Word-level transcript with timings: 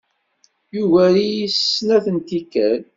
Yugar-iyi 0.75 1.47
s 1.49 1.55
snat 1.73 2.05
tikkal. 2.27 2.81